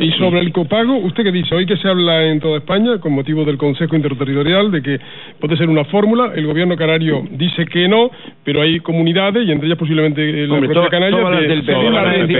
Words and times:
Y 0.00 0.12
sobre 0.12 0.40
el 0.40 0.52
copago, 0.52 0.96
¿usted 0.98 1.24
qué 1.24 1.32
dice? 1.32 1.54
Hoy 1.54 1.66
que 1.66 1.76
se 1.76 1.88
habla 1.88 2.26
en 2.26 2.40
toda 2.40 2.58
España, 2.58 2.98
con 2.98 3.12
motivo 3.12 3.44
del 3.44 3.58
Consejo 3.58 3.96
Interterritorial, 3.96 4.70
de 4.70 4.82
que 4.82 5.00
puede 5.38 5.56
ser 5.56 5.68
una 5.68 5.84
fórmula, 5.84 6.32
el 6.34 6.46
gobierno 6.46 6.76
canario 6.76 7.22
dice 7.30 7.66
que 7.66 7.88
no, 7.88 8.10
pero 8.44 8.62
hay 8.62 8.80
comunidades, 8.80 9.46
y 9.46 9.52
entre 9.52 9.66
ellas 9.66 9.78
posiblemente 9.78 10.46
la 10.46 10.60
propia 10.60 10.88
Canaria, 10.88 11.18
según 11.64 11.94
la 11.94 12.04
renta, 12.04 12.38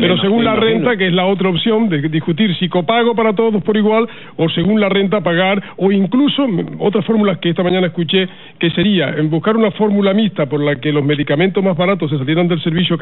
pero 0.00 0.18
según 0.18 0.44
la 0.44 0.56
renta, 0.56 0.96
que 0.96 1.06
es 1.06 1.12
la 1.12 1.26
otra 1.26 1.48
opción 1.48 1.88
de 1.88 2.08
discutir 2.08 2.54
si 2.56 2.68
copago 2.68 3.14
para 3.14 3.34
todos 3.34 3.62
por 3.62 3.76
igual, 3.76 4.08
o 4.36 4.48
según 4.50 4.80
la 4.80 4.88
renta 4.88 5.20
pagar, 5.20 5.62
o 5.76 5.92
incluso 5.92 6.46
otras 6.78 7.04
fórmulas 7.04 7.38
que 7.38 7.50
esta 7.50 7.62
mañana 7.62 7.88
escuché, 7.88 8.28
que 8.58 8.70
sería 8.70 9.10
en 9.16 9.30
buscar 9.30 9.56
una 9.56 9.70
fórmula 9.72 10.12
mixta 10.14 10.46
por 10.46 10.62
la 10.62 10.76
que 10.76 10.92
los 10.92 11.04
medicamentos 11.04 11.62
más 11.62 11.76
baratos 11.76 12.10
se 12.10 12.18
salieran 12.18 12.48
del 12.48 12.60
servicio 12.62 12.98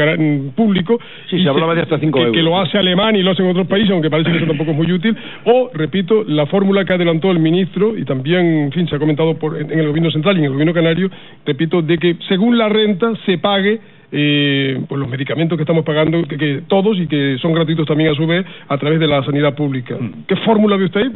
público. 0.54 0.98
Sí, 1.28 1.42
se 1.42 1.48
hablaba 1.48 1.74
de 1.74 1.82
hasta 1.82 1.98
5 1.98 2.18
euros. 2.18 2.32
Que 2.32 2.42
lo 2.42 2.58
hace 2.58 2.78
Alemania 2.78 3.20
y 3.20 3.22
lo 3.22 3.29
hacen 3.30 3.46
otros 3.46 3.66
países, 3.66 3.90
aunque 3.90 4.10
parece 4.10 4.30
que 4.30 4.38
eso 4.38 4.46
tampoco 4.46 4.72
es 4.72 4.76
muy 4.76 4.92
útil. 4.92 5.16
O, 5.44 5.70
repito, 5.72 6.24
la 6.24 6.46
fórmula 6.46 6.84
que 6.84 6.92
adelantó 6.92 7.30
el 7.30 7.38
ministro, 7.38 7.96
y 7.96 8.04
también, 8.04 8.64
en 8.64 8.72
fin, 8.72 8.88
se 8.88 8.96
ha 8.96 8.98
comentado 8.98 9.34
por, 9.34 9.60
en 9.60 9.70
el 9.70 9.88
gobierno 9.88 10.10
central 10.10 10.36
y 10.36 10.40
en 10.40 10.44
el 10.46 10.52
gobierno 10.52 10.74
canario, 10.74 11.10
repito, 11.46 11.82
de 11.82 11.98
que 11.98 12.16
según 12.28 12.58
la 12.58 12.68
renta 12.68 13.12
se 13.26 13.38
pague 13.38 13.80
eh, 14.12 14.80
pues 14.88 14.98
los 14.98 15.08
medicamentos 15.08 15.56
que 15.56 15.62
estamos 15.62 15.84
pagando, 15.84 16.22
que, 16.24 16.62
todos 16.66 16.98
y 16.98 17.06
que 17.06 17.38
son 17.40 17.52
gratuitos 17.52 17.86
también 17.86 18.10
a 18.10 18.14
su 18.14 18.26
vez 18.26 18.44
a 18.68 18.78
través 18.78 19.00
de 19.00 19.06
la 19.06 19.22
sanidad 19.24 19.54
pública. 19.54 19.96
Mm. 19.98 20.24
¿Qué 20.26 20.36
fórmula 20.36 20.76
ve 20.76 20.84
usted 20.86 21.00
ahí? 21.00 21.12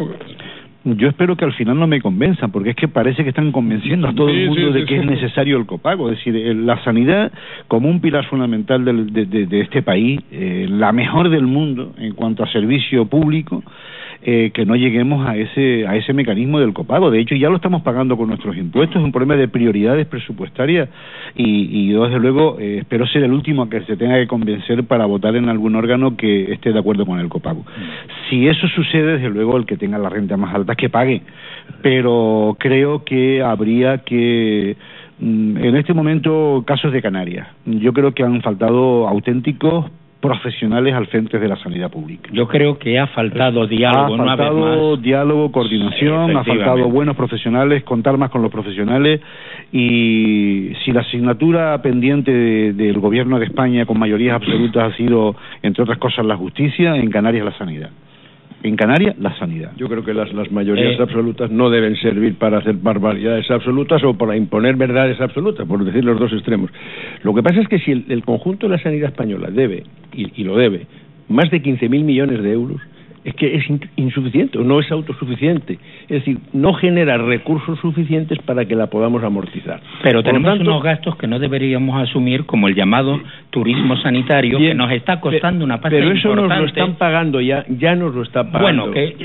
yo 0.84 1.08
espero 1.08 1.34
que 1.34 1.46
al 1.46 1.54
final 1.54 1.78
no 1.78 1.86
me 1.86 2.00
convenzan, 2.00 2.52
porque 2.52 2.70
es 2.70 2.76
que 2.76 2.88
parece 2.88 3.22
que 3.22 3.30
están 3.30 3.52
convenciendo 3.52 4.06
a 4.06 4.14
todo 4.14 4.28
el 4.28 4.48
mundo 4.48 4.70
de 4.70 4.84
que 4.84 4.96
es 4.96 5.04
necesario 5.06 5.56
el 5.56 5.64
copago. 5.64 6.10
Es 6.10 6.18
decir, 6.18 6.34
la 6.56 6.82
sanidad 6.84 7.32
como 7.68 7.88
un 7.88 8.00
pilar 8.00 8.26
fundamental 8.26 8.84
de, 8.84 9.24
de, 9.24 9.60
este 9.60 9.80
país, 9.80 10.20
eh, 10.30 10.66
la 10.68 10.92
mejor 10.92 11.30
del 11.30 11.46
mundo 11.46 11.94
en 11.98 12.12
cuanto 12.12 12.44
a 12.44 12.52
servicio 12.52 13.06
público, 13.06 13.62
eh, 14.22 14.50
que 14.54 14.64
no 14.64 14.76
lleguemos 14.76 15.26
a 15.26 15.36
ese, 15.36 15.86
a 15.86 15.96
ese 15.96 16.12
mecanismo 16.12 16.60
del 16.60 16.72
copago. 16.72 17.10
De 17.10 17.20
hecho, 17.20 17.34
ya 17.34 17.48
lo 17.50 17.56
estamos 17.56 17.82
pagando 17.82 18.16
con 18.16 18.28
nuestros 18.28 18.56
impuestos, 18.56 18.96
es 18.96 19.04
un 19.04 19.12
problema 19.12 19.36
de 19.36 19.48
prioridades 19.48 20.06
presupuestarias 20.06 20.88
y, 21.34 21.88
yo, 21.88 22.04
desde 22.04 22.18
luego, 22.18 22.58
eh, 22.58 22.78
espero 22.78 23.06
ser 23.06 23.24
el 23.24 23.32
último 23.32 23.62
a 23.62 23.70
que 23.70 23.82
se 23.82 23.96
tenga 23.96 24.16
que 24.16 24.26
convencer 24.26 24.84
para 24.84 25.06
votar 25.06 25.36
en 25.36 25.48
algún 25.48 25.74
órgano 25.76 26.16
que 26.16 26.52
esté 26.52 26.72
de 26.72 26.78
acuerdo 26.78 27.06
con 27.06 27.18
el 27.18 27.28
copago. 27.28 27.64
Si 28.28 28.46
eso 28.46 28.66
sucede, 28.68 29.14
desde 29.18 29.30
luego, 29.30 29.56
el 29.56 29.66
que 29.66 29.76
tenga 29.76 29.98
la 29.98 30.08
renta 30.08 30.36
más 30.36 30.54
alta 30.54 30.74
que 30.74 30.88
pague, 30.88 31.22
pero 31.82 32.56
creo 32.58 33.04
que 33.04 33.42
habría 33.42 33.98
que 33.98 34.76
mm, 35.18 35.56
en 35.58 35.76
este 35.76 35.92
momento 35.92 36.64
casos 36.66 36.92
de 36.92 37.02
Canarias. 37.02 37.48
Yo 37.66 37.92
creo 37.92 38.12
que 38.12 38.22
han 38.22 38.42
faltado 38.42 39.08
auténticos 39.08 39.90
profesionales 40.24 40.94
al 40.94 41.06
frente 41.08 41.38
de 41.38 41.46
la 41.46 41.56
sanidad 41.56 41.90
pública. 41.90 42.30
Yo 42.32 42.48
creo 42.48 42.78
que 42.78 42.98
ha 42.98 43.06
faltado 43.08 43.66
diálogo, 43.66 44.14
ha 44.14 44.26
faltado 44.26 44.96
diálogo, 44.96 45.52
coordinación, 45.52 46.34
ha 46.34 46.42
faltado 46.42 46.88
buenos 46.88 47.14
profesionales, 47.14 47.84
contar 47.84 48.16
más 48.16 48.30
con 48.30 48.40
los 48.40 48.50
profesionales 48.50 49.20
y 49.70 50.72
si 50.82 50.92
la 50.92 51.02
asignatura 51.02 51.82
pendiente 51.82 52.32
del 52.72 52.98
gobierno 53.00 53.38
de 53.38 53.44
España 53.44 53.84
con 53.84 53.98
mayorías 53.98 54.36
absolutas 54.36 54.94
ha 54.94 54.96
sido, 54.96 55.36
entre 55.62 55.82
otras 55.82 55.98
cosas, 55.98 56.24
la 56.24 56.36
justicia, 56.36 56.96
en 56.96 57.10
Canarias 57.10 57.44
la 57.44 57.58
sanidad 57.58 57.90
en 58.64 58.76
Canarias 58.76 59.16
la 59.18 59.36
sanidad. 59.38 59.72
Yo 59.76 59.88
creo 59.88 60.04
que 60.04 60.14
las, 60.14 60.32
mayorías 60.50 60.98
eh. 60.98 61.02
absolutas 61.02 61.50
no 61.50 61.68
deben 61.68 61.96
servir 61.96 62.36
para 62.36 62.58
hacer 62.58 62.74
barbaridades 62.76 63.50
absolutas 63.50 64.02
o 64.02 64.14
para 64.14 64.36
imponer 64.36 64.76
verdades 64.76 65.20
absolutas, 65.20 65.68
por 65.68 65.84
decir 65.84 66.02
los 66.02 66.18
dos 66.18 66.32
extremos. 66.32 66.70
Lo 67.22 67.34
que 67.34 67.42
pasa 67.42 67.60
es 67.60 67.68
que 67.68 67.78
si 67.78 67.92
el, 67.92 68.24
conjunto 68.24 68.66
de 68.66 68.76
la 68.76 68.82
sanidad 68.82 69.10
española 69.10 69.50
debe, 69.50 69.84
y, 70.14 70.40
y 70.40 70.44
lo 70.44 70.56
debe, 70.56 70.86
más 71.28 71.50
de 71.50 71.62
15.000 71.62 71.88
millones 72.04 72.42
de 72.42 72.52
euros, 72.52 72.80
es 73.24 73.34
que 73.34 73.56
es 73.56 73.64
insuficiente 73.96 74.58
o 74.58 74.64
no 74.64 74.80
es 74.80 74.90
autosuficiente. 74.92 75.78
Es 76.02 76.20
decir, 76.20 76.38
no 76.52 76.74
genera 76.74 77.16
recursos 77.16 77.78
suficientes 77.80 78.38
para 78.40 78.66
que 78.66 78.76
la 78.76 78.88
podamos 78.88 79.24
amortizar. 79.24 79.80
Pero 80.02 80.22
tenemos 80.22 80.60
unos 80.60 80.82
gastos 80.82 81.16
que 81.16 81.26
no 81.26 81.38
deberíamos 81.38 82.00
asumir, 82.02 82.44
como 82.44 82.68
el 82.68 82.74
llamado 82.74 83.18
turismo 83.50 83.96
sanitario, 83.96 84.58
que 84.58 84.74
nos 84.74 84.92
está 84.92 85.20
costando 85.20 85.64
una 85.64 85.80
parte 85.80 85.96
Pero 85.96 86.12
eso 86.12 86.36
nos 86.36 86.48
lo 86.48 86.66
están 86.66 86.96
pagando 86.96 87.40
ya, 87.40 87.64
ya 87.68 87.94
nos 87.94 88.14
lo 88.14 88.22
está 88.22 88.50
pagando. 88.50 88.90
Bueno, 88.90 88.92
que 88.92 89.16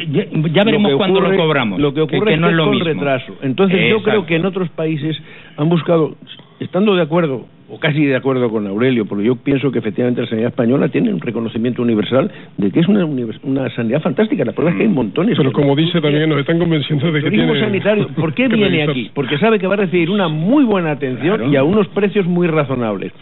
ya, 0.53 0.63
veremos 0.63 0.93
cuándo 0.95 1.19
lo 1.19 1.35
cobramos. 1.35 1.79
Lo 1.79 1.93
que 1.93 2.01
ocurre 2.01 2.31
es 2.31 2.37
que, 2.37 2.41
no 2.41 2.49
es, 2.49 2.55
lo 2.55 2.65
con 2.65 2.79
retraso. 2.79 3.35
Entonces 3.41 3.89
yo 3.89 4.01
creo 4.01 4.25
que 4.25 4.37
en 4.37 4.45
otros 4.45 4.69
países 4.69 5.21
han 5.57 5.67
buscado, 5.67 6.15
estando 6.59 6.95
de 6.95 7.01
acuerdo 7.01 7.45
o 7.69 7.79
casi 7.79 8.05
de 8.05 8.15
acuerdo 8.15 8.49
con 8.49 8.65
Aurelio, 8.67 9.05
porque 9.05 9.25
yo 9.25 9.35
pienso 9.35 9.71
que 9.71 9.79
efectivamente 9.79 10.21
la 10.21 10.27
sanidad 10.27 10.49
española 10.49 10.89
tiene 10.89 11.13
un 11.13 11.19
reconocimiento 11.19 11.81
universal 11.81 12.31
de 12.57 12.71
que 12.71 12.79
es 12.79 12.87
una, 12.87 13.05
una 13.43 13.69
sanidad 13.75 14.01
fantástica. 14.01 14.43
La 14.43 14.53
prueba 14.53 14.71
es 14.71 14.77
que 14.77 14.83
hay 14.83 14.89
montones. 14.89 15.37
Pero 15.37 15.51
como 15.51 15.75
dice 15.75 16.01
también, 16.01 16.29
nos 16.29 16.39
están 16.39 16.57
convenciendo 16.57 17.11
de 17.11 17.21
que 17.21 17.29
tiene... 17.29 17.59
sanitario, 17.59 18.07
¿por 18.15 18.33
qué 18.33 18.47
viene 18.47 18.83
aquí? 18.83 19.11
Porque 19.13 19.37
sabe 19.37 19.59
que 19.59 19.67
va 19.67 19.75
a 19.75 19.77
recibir 19.77 20.09
una 20.09 20.27
muy 20.27 20.63
buena 20.63 20.91
atención 20.91 21.53
y 21.53 21.55
a 21.55 21.63
unos 21.63 21.87
precios 21.89 22.25
muy 22.25 22.47
razonables. 22.47 23.13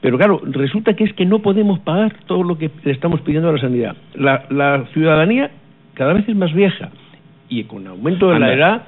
Pero 0.00 0.16
claro, 0.16 0.40
resulta 0.44 0.94
que 0.94 1.02
es 1.02 1.12
que 1.14 1.26
no 1.26 1.40
podemos 1.40 1.80
pagar 1.80 2.14
todo 2.26 2.44
lo 2.44 2.56
que 2.56 2.70
le 2.84 2.92
estamos 2.92 3.20
pidiendo 3.22 3.48
a 3.48 3.52
la 3.52 3.58
sanidad. 3.58 3.96
La, 4.14 4.44
la 4.50 4.84
ciudadanía 4.92 5.50
cada 5.94 6.12
vez 6.12 6.28
es 6.28 6.36
más 6.36 6.54
vieja 6.54 6.90
y 7.48 7.64
con 7.64 7.86
aumento 7.86 8.30
de 8.30 8.38
la 8.38 8.54
edad 8.54 8.82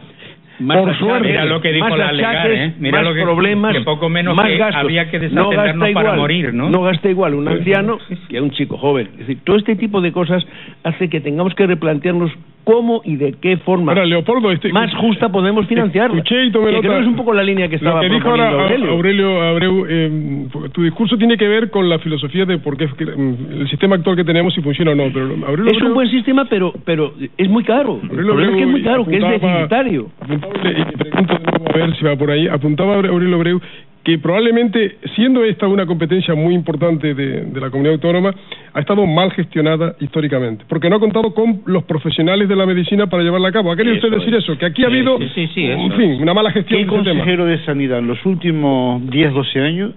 más 0.61 0.79
por 0.99 1.21
mira 1.23 1.45
lo 1.45 1.61
que 1.61 1.73
dijo 1.73 1.97
la 1.97 2.13
legal, 2.13 2.53
¿eh? 2.53 2.75
Mira 2.79 3.03
lo 3.03 3.15
que, 3.15 3.23
problemas, 3.23 3.75
que 3.75 3.83
poco 3.83 4.09
menos 4.09 4.37
más 4.37 4.47
que 4.47 4.63
había 4.63 5.11
que 5.11 5.19
no 5.31 5.51
para 5.95 6.15
morir, 6.15 6.53
¿no? 6.55 6.69
No 6.71 6.83
gasta 6.83 7.09
igual 7.09 7.35
un 7.35 7.49
anciano 7.49 7.99
que 8.29 8.41
un 8.41 8.51
chico 8.51 8.77
joven. 8.77 9.09
Es 9.13 9.19
decir, 9.21 9.39
todo 9.45 9.57
este 9.57 9.77
tipo 9.77 10.01
de 10.01 10.13
cosas 10.13 10.45
hace 10.85 11.09
que 11.09 11.21
tengamos 11.21 11.55
que 11.55 11.67
replantearnos 11.67 12.31
cómo 12.71 13.03
y 13.05 13.17
de 13.17 13.35
qué 13.41 13.57
forma 13.59 13.95
Leopoldo, 14.05 14.51
este, 14.51 14.73
más 14.73 14.95
justa 14.95 15.29
podemos 15.31 15.67
financiarlo. 15.67 16.17
Escuché 16.19 16.45
y 16.45 16.53
tomé 16.53 16.73
nota. 16.73 16.99
es 16.99 17.07
un 17.07 17.17
poco 17.17 17.33
la 17.35 17.43
línea 17.43 17.69
que 17.69 17.77
estaba 17.77 18.03
lo 18.03 18.09
que 18.09 18.15
dijo 18.15 18.29
ahora 18.29 18.51
Aurelio. 18.51 18.91
Aurelio 18.91 19.43
Abreu, 19.43 19.87
eh, 19.89 20.47
tu 20.73 20.83
discurso 20.83 21.17
tiene 21.17 21.37
que 21.37 21.49
ver 21.49 21.71
con 21.71 21.89
la 21.89 21.99
filosofía 21.99 22.45
de 22.45 22.59
por 22.59 22.77
qué 22.77 22.87
mm, 22.87 23.61
el 23.61 23.69
sistema 23.69 23.97
actual 23.97 24.17
que 24.17 24.25
tenemos 24.25 24.55
si 24.55 24.63
funciona 24.63 24.93
o 24.93 24.95
no. 24.95 25.05
Pero 25.13 25.35
Aurelio 25.47 25.73
es 25.73 25.83
un 25.83 25.95
buen 25.95 26.11
sistema, 26.11 26.45
pero 26.47 26.73
pero 26.85 27.13
es 27.37 27.49
muy 27.49 27.65
caro. 27.65 28.01
Aurelio 28.09 28.33
Abreu, 28.33 28.51
es 28.51 28.57
que 28.57 28.63
es 28.63 28.69
muy 28.69 28.83
caro, 28.83 29.05
que 29.05 29.17
es 29.17 29.23
deficitario. 29.23 30.11
y 30.29 30.97
pregunto 30.97 31.35
de 31.35 31.41
nuevo 31.41 31.69
a 31.69 31.77
ver 31.77 31.97
si 31.97 32.05
va 32.05 32.17
por 32.17 32.31
ahí. 32.31 32.49
Apuntaba 32.49 32.97
Aurelio 32.97 33.37
Abreu 33.37 33.61
que 34.03 34.19
probablemente, 34.19 34.97
siendo 35.15 35.45
esta 35.45 35.67
una 35.67 35.85
competencia 35.85 36.35
muy 36.35 36.55
importante 36.55 37.15
de, 37.15 37.61
la 37.61 37.71
comunidad 37.71 37.95
autónoma, 37.95 38.35
ha 38.73 38.81
estado 38.81 39.07
mal 39.07 39.31
gestionada 39.33 39.95
históricamente, 40.01 40.65
porque 40.69 40.89
no 40.89 40.97
ha 40.97 41.01
contado 41.01 41.35
con 41.35 41.63
los 41.67 41.85
profesionales 41.85 42.49
de 42.49 42.57
la 42.57 42.65
medicina 42.65 43.09
para 43.09 43.23
llevarla 43.23 43.49
a 43.49 43.53
cabo. 43.53 43.71
¿Ha 43.71 43.77
querido 43.77 43.97
usted 43.97 44.11
decir 44.11 44.35
eso? 44.35 44.57
Que 44.57 44.67
aquí 44.67 44.85
ha 44.85 44.87
habido, 44.87 45.19
en 45.21 45.93
fin, 45.93 46.23
una 46.23 46.33
mala 46.33 46.51
gestión. 46.51 46.81
¿Qué 46.81 46.87
consejero 46.87 47.45
de 47.45 47.63
Sanidad 47.65 47.99
en 47.99 48.07
los 48.07 48.25
últimos 48.25 49.09
10, 49.11 49.35
12 49.35 49.61
años 49.61 49.95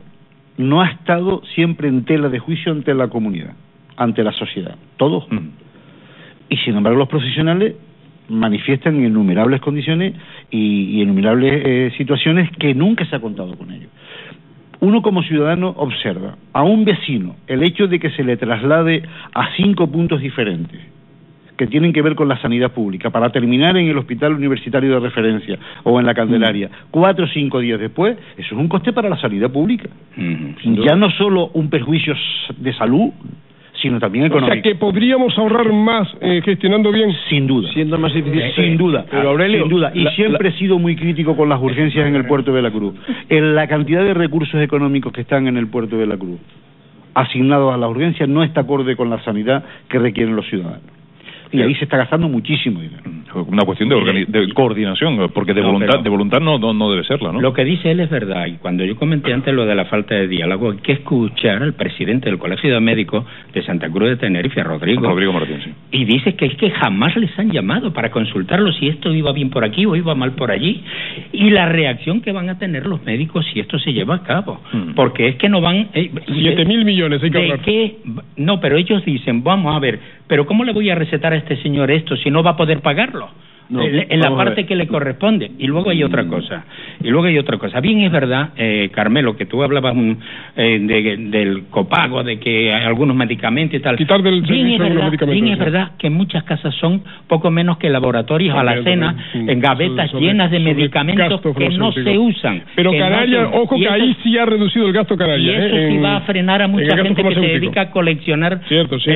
no 0.57 0.81
ha 0.81 0.89
estado 0.89 1.41
siempre 1.55 1.87
en 1.87 2.03
tela 2.03 2.29
de 2.29 2.39
juicio 2.39 2.71
ante 2.71 2.93
la 2.93 3.07
comunidad, 3.07 3.53
ante 3.95 4.23
la 4.23 4.33
sociedad? 4.33 4.75
Todos. 4.97 5.31
Mm. 5.31 5.49
Y 6.49 6.57
sin 6.57 6.75
embargo 6.75 6.99
los 6.99 7.07
profesionales 7.07 7.75
manifiestan 8.29 8.95
en 8.95 9.05
innumerables 9.05 9.61
condiciones 9.61 10.13
y, 10.49 11.01
innumerables 11.01 11.61
eh, 11.65 11.91
situaciones 11.97 12.49
que 12.57 12.73
nunca 12.73 13.05
se 13.05 13.15
ha 13.15 13.19
contado 13.19 13.55
con 13.55 13.71
ellos. 13.71 13.89
Uno 14.79 15.01
como 15.01 15.23
ciudadano 15.23 15.73
observa 15.77 16.35
a 16.51 16.63
un 16.63 16.83
vecino 16.83 17.35
el 17.47 17.63
hecho 17.63 17.87
de 17.87 17.99
que 17.99 18.09
se 18.11 18.23
le 18.23 18.35
traslade 18.37 19.03
a 19.33 19.55
cinco 19.55 19.89
puntos 19.89 20.21
diferentes 20.21 20.79
que 21.57 21.67
tienen 21.67 21.93
que 21.93 22.01
ver 22.01 22.15
con 22.15 22.27
la 22.27 22.41
sanidad 22.41 22.71
pública, 22.71 23.09
para 23.09 23.29
terminar 23.29 23.77
en 23.77 23.87
el 23.87 23.97
hospital 23.97 24.33
universitario 24.33 24.93
de 24.93 24.99
referencia 24.99 25.59
o 25.83 25.99
en 25.99 26.05
la 26.05 26.13
Candelaria, 26.13 26.67
mm. 26.67 26.71
cuatro 26.91 27.25
o 27.25 27.27
cinco 27.27 27.59
días 27.59 27.79
después, 27.79 28.17
eso 28.37 28.55
es 28.55 28.59
un 28.59 28.67
coste 28.67 28.91
para 28.93 29.09
la 29.09 29.17
sanidad 29.17 29.51
pública. 29.51 29.89
Mm, 30.15 30.83
ya 30.83 30.95
no 30.95 31.09
solo 31.11 31.51
un 31.53 31.69
perjuicio 31.69 32.15
de 32.57 32.73
salud, 32.73 33.11
sino 33.83 33.99
también 33.99 34.25
económico. 34.25 34.51
O 34.51 34.53
sea, 34.53 34.63
que 34.63 34.75
podríamos 34.75 35.37
ahorrar 35.37 35.71
más 35.71 36.07
eh, 36.21 36.41
gestionando 36.43 36.91
bien. 36.91 37.13
Sin 37.29 37.45
duda. 37.45 37.69
Siendo 37.73 37.99
más 37.99 38.15
eficiente. 38.15 38.47
Eh, 38.47 38.53
sin 38.55 38.77
duda. 38.77 39.05
Pero 39.11 39.29
Aurelio, 39.29 39.63
sin 39.63 39.69
duda. 39.69 39.91
Y 39.93 40.07
siempre 40.15 40.49
he 40.49 40.53
sido 40.53 40.79
muy 40.79 40.95
crítico 40.95 41.35
con 41.35 41.49
las 41.49 41.61
urgencias 41.61 42.07
en 42.07 42.15
el 42.15 42.25
puerto 42.25 42.53
de 42.53 42.61
la 42.61 42.71
Cruz. 42.71 42.95
En 43.29 43.53
la 43.53 43.67
cantidad 43.67 44.01
de 44.03 44.13
recursos 44.13 44.59
económicos 44.61 45.11
que 45.11 45.21
están 45.21 45.47
en 45.47 45.57
el 45.57 45.67
puerto 45.67 45.97
de 45.97 46.07
la 46.07 46.17
Cruz 46.17 46.39
asignados 47.15 47.71
a 47.71 47.77
la 47.77 47.87
urgencia 47.87 48.25
no 48.25 48.43
está 48.43 48.61
acorde 48.61 48.95
con 48.95 49.11
la 49.11 49.23
sanidad 49.23 49.63
que 49.87 49.99
requieren 49.99 50.35
los 50.35 50.47
ciudadanos 50.47 50.92
y 51.53 51.61
ahí 51.61 51.75
se 51.75 51.85
está 51.85 51.97
gastando 51.97 52.27
muchísimo 52.27 52.81
dinero. 52.81 53.03
Una 53.47 53.63
cuestión 53.63 53.89
de, 53.89 54.53
coordinación, 54.53 55.29
porque 55.33 55.53
de 55.53 55.61
voluntad, 55.61 55.99
de 55.99 56.09
voluntad 56.09 56.39
no, 56.39 56.57
no, 56.57 56.91
debe 56.91 57.03
serla, 57.03 57.31
¿no? 57.31 57.39
Lo 57.39 57.53
que 57.53 57.63
dice 57.63 57.91
él 57.91 57.99
es 57.99 58.09
verdad, 58.09 58.45
y 58.47 58.57
cuando 58.57 58.83
yo 58.83 58.95
comenté 58.95 59.33
antes 59.33 59.53
lo 59.53 59.65
de 59.65 59.75
la 59.75 59.85
falta 59.85 60.15
de 60.15 60.27
diálogo, 60.27 60.71
hay 60.71 60.77
que 60.77 60.93
escuchar 60.93 61.63
al 61.63 61.73
presidente 61.73 62.29
del 62.29 62.37
Colegio 62.37 62.73
de 62.73 62.79
Médicos 62.79 63.25
de 63.53 63.63
Santa 63.63 63.89
Cruz 63.89 64.09
de 64.09 64.17
Tenerife, 64.17 64.63
Rodrigo. 64.63 65.01
Rodrigo 65.01 65.33
Martín, 65.33 65.61
sí 65.63 65.71
y 65.93 66.05
dice 66.05 66.35
que 66.35 66.47
es 66.47 66.55
que 66.55 66.71
jamás 66.71 67.15
les 67.15 67.37
han 67.37 67.51
llamado 67.51 67.93
para 67.93 68.09
consultarlo 68.09 68.73
si 68.73 68.87
esto 68.87 69.13
iba 69.13 69.31
bien 69.31 69.51
por 69.51 69.63
aquí 69.63 69.85
o 69.85 69.95
iba 69.95 70.15
mal 70.15 70.31
por 70.33 70.51
allí. 70.51 70.83
Y 71.31 71.51
la 71.51 71.67
reacción 71.67 72.21
que 72.21 72.31
van 72.31 72.49
a 72.49 72.57
tener 72.57 72.87
los 72.87 73.03
médicos 73.03 73.45
si 73.53 73.59
esto 73.59 73.77
se 73.77 73.93
lleva 73.93 74.15
a 74.15 74.23
cabo. 74.23 74.59
Mm. 74.73 74.93
porque 74.95 75.27
es 75.27 75.35
que 75.35 75.49
no 75.49 75.61
van 75.61 75.89
eh, 75.93 76.11
siete 76.27 76.65
mil 76.65 76.83
millones 76.85 77.21
hay 77.21 77.29
que 77.29 77.39
de 77.39 77.59
qué 77.59 77.97
no 78.37 78.59
pero 78.59 78.77
ellos 78.77 79.05
dicen 79.05 79.43
vamos 79.43 79.75
a 79.75 79.79
ver 79.79 79.99
pero 80.27 80.45
cómo 80.45 80.63
le 80.63 80.73
voy 80.73 80.89
a 80.89 80.95
recetar 80.95 81.33
a 81.33 81.37
este 81.37 81.57
señor 81.61 81.91
esto 81.91 82.15
si 82.17 82.31
no 82.31 82.41
va 82.41 82.51
a 82.51 82.57
poder 82.57 82.81
pagarlo 82.81 83.29
en, 83.81 84.19
la 84.19 84.35
parte 84.35 84.65
que 84.65 84.75
le 84.75 84.87
corresponde. 84.87 85.51
Y 85.57 85.67
luego 85.67 85.89
hay 85.89 86.03
otra 86.03 86.25
cosa. 86.25 86.65
Y 87.01 87.09
luego 87.09 87.27
hay 87.27 87.37
otra 87.37 87.57
cosa. 87.57 87.79
Bien 87.79 88.01
es 88.01 88.11
verdad, 88.11 88.49
eh, 88.57 88.89
Carmelo, 88.93 89.35
que 89.35 89.45
tú 89.45 89.63
hablabas 89.63 89.95
mm, 89.95 90.11
eh, 90.55 91.17
del 91.29 91.65
copago, 91.69 92.23
de 92.23 92.39
que 92.39 92.73
hay 92.73 92.83
algunos 92.83 93.15
medicamentos 93.15 93.79
y 93.79 93.81
tal. 93.81 93.97
Quitar 93.97 94.21
del 94.21 94.41
bien 94.41 94.69
es 94.69 94.79
verdad, 94.79 95.11
bien 95.27 95.47
es 95.47 95.59
verdad 95.59 95.91
que 95.97 96.09
muchas 96.09 96.43
casas 96.43 96.73
son 96.75 97.03
poco 97.27 97.49
menos 97.51 97.77
que 97.77 97.89
laboratorios 97.89 98.57
a 98.57 98.63
la 98.63 98.81
cena, 98.83 99.15
en 99.33 99.59
gavetas 99.59 100.13
llenas 100.13 100.51
de 100.51 100.59
medicamentos 100.59 101.41
que 101.55 101.69
no 101.69 101.91
se 101.91 102.17
usan. 102.17 102.63
Pero 102.75 102.91
Canarias, 102.91 103.49
ojo 103.53 103.77
que 103.77 103.89
ahí 103.89 104.15
sí 104.23 104.37
ha 104.37 104.45
reducido 104.45 104.87
el 104.87 104.93
gasto 104.93 105.17
Canarias. 105.17 105.43
Y 105.43 105.65
eso 105.65 105.75
¿eh? 105.75 105.89
sí 105.91 105.97
va 105.97 106.17
a 106.17 106.21
frenar 106.21 106.61
a 106.61 106.67
mucha 106.67 106.97
gente 106.97 107.23
que 107.23 107.33
se 107.33 107.41
dedica 107.41 107.81
a 107.81 107.91
coleccionar 107.91 108.43
Cierto, 108.67 108.99
sí. 108.99 109.11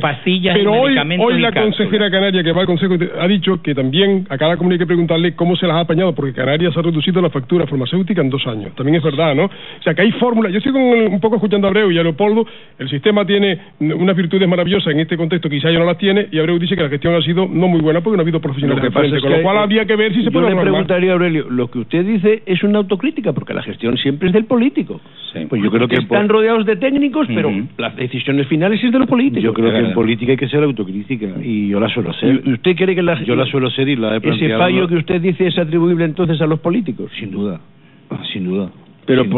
pastillas 0.00 0.56
Pero 0.56 0.72
hoy, 0.72 0.96
hoy 1.18 1.40
la 1.40 1.52
consejera 1.52 2.10
canaria 2.10 2.42
que 2.42 2.52
va 2.52 2.62
al 2.62 2.66
Consejo 2.66 2.94
ha 3.20 3.28
dicho 3.28 3.62
que 3.62 3.74
también 3.74 3.83
a 4.28 4.38
cada 4.38 4.56
comunidad 4.56 4.74
hay 4.74 4.78
que 4.84 4.86
preguntarle 4.86 5.34
cómo 5.34 5.56
se 5.56 5.66
las 5.66 5.76
ha 5.76 5.80
apañado, 5.80 6.14
porque 6.14 6.32
Canarias 6.32 6.76
ha 6.76 6.82
reducido 6.82 7.20
la 7.20 7.30
factura 7.30 7.66
farmacéutica 7.66 8.20
en 8.20 8.30
dos 8.30 8.46
años. 8.46 8.74
También 8.74 8.96
es 8.96 9.02
verdad, 9.02 9.34
¿no? 9.34 9.44
O 9.44 9.82
sea, 9.82 9.94
que 9.94 10.02
hay 10.02 10.12
fórmulas. 10.12 10.52
Yo 10.52 10.60
sigo 10.60 10.78
un 10.78 11.20
poco 11.20 11.36
escuchando 11.36 11.66
a 11.66 11.70
Abreu 11.70 11.90
y 11.90 11.98
a 11.98 12.02
Leopoldo. 12.02 12.46
El 12.78 12.88
sistema 12.88 13.24
tiene 13.26 13.58
unas 13.80 14.16
virtudes 14.16 14.48
maravillosas 14.48 14.92
en 14.92 15.00
este 15.00 15.16
contexto, 15.16 15.48
quizá 15.48 15.70
ya 15.70 15.78
no 15.78 15.84
las 15.84 15.98
tiene, 15.98 16.28
y 16.30 16.38
Abreu 16.38 16.58
dice 16.58 16.76
que 16.76 16.82
la 16.82 16.88
gestión 16.88 17.14
ha 17.14 17.22
sido 17.22 17.48
no 17.48 17.68
muy 17.68 17.80
buena 17.80 18.00
porque 18.00 18.16
no 18.16 18.22
ha 18.22 18.24
habido 18.24 18.40
profesionales 18.40 18.84
lo 18.84 18.90
que 18.90 19.20
con 19.20 19.30
lo 19.30 19.42
cual 19.42 19.58
habría 19.58 19.84
que 19.84 19.96
ver 19.96 20.14
si 20.14 20.22
se 20.22 20.30
puede 20.30 20.48
Yo 20.48 20.54
le 20.54 20.62
preguntaría 20.62 21.10
a 21.10 21.14
Aurelio, 21.14 21.46
lo 21.50 21.70
que 21.70 21.78
usted 21.78 22.04
dice 22.04 22.42
es 22.46 22.62
una 22.62 22.78
autocrítica, 22.78 23.32
porque 23.32 23.54
la 23.54 23.62
gestión 23.62 23.96
siempre 23.98 24.28
es 24.28 24.34
del 24.34 24.44
político. 24.44 25.00
pues 25.48 25.62
yo 25.62 25.70
creo 25.70 25.88
que 25.88 25.96
están 25.96 26.28
rodeados 26.28 26.66
de 26.66 26.76
técnicos, 26.76 27.26
pero 27.28 27.50
las 27.76 27.96
decisiones 27.96 28.46
finales 28.48 28.82
es 28.82 28.92
de 28.92 28.98
los 28.98 29.08
políticos. 29.08 29.42
Yo 29.42 29.54
creo 29.54 29.70
que 29.72 29.78
en 29.78 29.92
política 29.92 30.32
hay 30.32 30.38
que 30.38 30.48
ser 30.48 30.62
autocrítica, 30.62 31.26
y 31.42 31.68
yo 31.68 31.80
la 31.80 31.88
suelo 31.88 32.12
ser. 32.14 32.42
¿Y 32.44 32.52
¿Usted 32.52 32.76
cree 32.76 32.94
que 32.94 33.02
la 33.02 33.22
Yo 33.22 33.36
la 33.36 33.46
suelo 33.46 33.63
ser 33.70 33.88
y 33.88 33.96
la 33.96 34.16
he 34.16 34.28
ese 34.28 34.56
fallo 34.56 34.88
que 34.88 34.96
usted 34.96 35.20
dice 35.20 35.46
es 35.46 35.58
atribuible 35.58 36.04
entonces 36.04 36.40
a 36.40 36.46
los 36.46 36.60
políticos? 36.60 37.10
Sin 37.18 37.30
duda, 37.30 37.60
sin 38.32 38.44
duda. 38.44 38.70
Pero 39.06 39.28